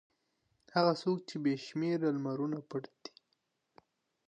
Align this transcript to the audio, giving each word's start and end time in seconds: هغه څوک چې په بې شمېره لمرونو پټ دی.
هغه 0.75 0.93
څوک 1.01 1.17
چې 1.29 1.35
په 1.37 1.41
بې 1.43 1.53
شمېره 1.67 2.07
لمرونو 2.15 2.59
پټ 2.69 2.83
دی. 3.03 3.13